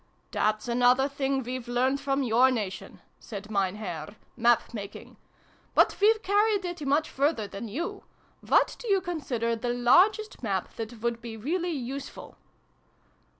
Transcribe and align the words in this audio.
"That's 0.31 0.67
another 0.67 1.07
thing 1.07 1.43
we've 1.43 1.67
learned 1.67 2.01
from 2.01 2.23
your 2.23 2.49
Nation," 2.49 3.01
said 3.19 3.51
Mein 3.51 3.75
Herr," 3.75 4.15
map 4.45 4.73
making. 4.73 5.15
But 5.75 5.95
we've 6.01 6.23
carried 6.23 6.65
it 6.65 6.87
much 6.87 7.07
further 7.07 7.45
than 7.47 7.67
you. 7.67 8.03
What 8.39 8.77
do 8.79 8.87
you 8.87 8.99
consider 8.99 9.55
the 9.55 9.69
largest 9.75 10.41
map 10.41 10.73
that 10.77 11.01
would 11.03 11.21
be 11.21 11.37
really 11.37 11.69
useful 11.73 12.35